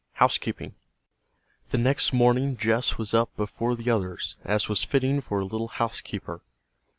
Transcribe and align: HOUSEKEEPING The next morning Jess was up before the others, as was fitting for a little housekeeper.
HOUSEKEEPING 0.13 0.73
The 1.69 1.77
next 1.77 2.11
morning 2.11 2.57
Jess 2.57 2.97
was 2.97 3.13
up 3.13 3.35
before 3.37 3.75
the 3.75 3.91
others, 3.91 4.35
as 4.43 4.67
was 4.67 4.83
fitting 4.83 5.21
for 5.21 5.39
a 5.41 5.45
little 5.45 5.67
housekeeper. 5.67 6.41